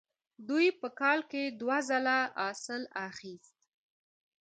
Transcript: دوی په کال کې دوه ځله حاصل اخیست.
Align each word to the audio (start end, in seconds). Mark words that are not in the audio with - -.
دوی 0.47 0.67
په 0.79 0.87
کال 0.99 1.19
کې 1.31 1.43
دوه 1.59 1.77
ځله 1.89 2.17
حاصل 2.39 2.81
اخیست. 3.07 3.55